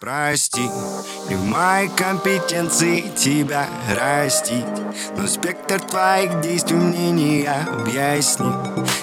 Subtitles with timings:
[0.00, 0.62] Прости,
[1.28, 3.66] не в моей компетенции тебя
[3.96, 4.64] растить
[5.16, 8.54] Но спектр твоих действий мне не объяснит.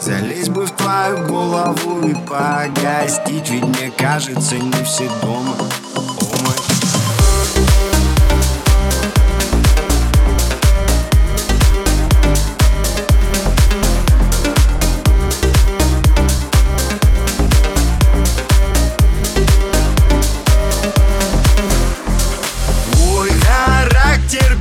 [0.00, 5.54] Залезть бы в твою голову и погостить Ведь мне кажется, не все дома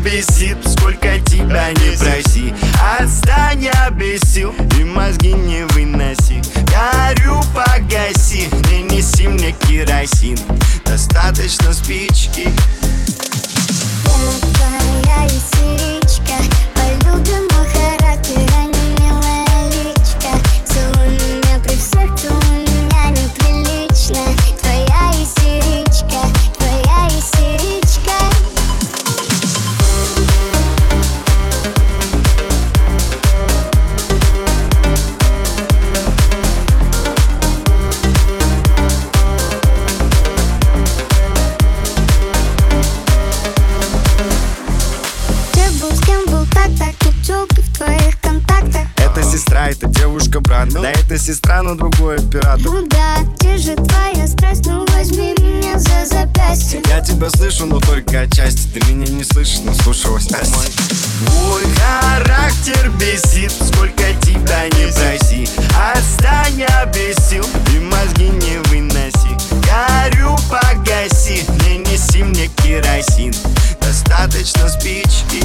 [0.03, 2.53] бесит Сколько тебя не проси.
[2.99, 6.41] Отстань, я без сил И мозги не выноси.
[6.67, 10.37] Горю, погаси Не неси мне керосин.
[10.85, 12.47] Достаточно спички
[50.19, 50.67] подружка, брат.
[50.71, 50.81] Ну?
[50.81, 52.61] Да это сестра, но другой оператор.
[52.65, 56.81] Ну да, где же твоя страсть, ну возьми меня за запястье.
[56.87, 58.67] Я тебя слышу, но только отчасти.
[58.73, 60.29] Ты меня не слышишь, но слушалась.
[60.29, 65.47] Мой характер бесит, сколько тебя не проси.
[65.93, 69.37] Остань обесил, и мозги не выноси.
[69.65, 73.33] Горю, погаси, не неси мне керосин.
[73.81, 75.38] Достаточно спички